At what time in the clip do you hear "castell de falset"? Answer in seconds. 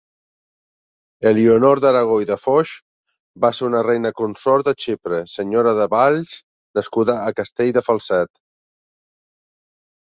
7.43-8.37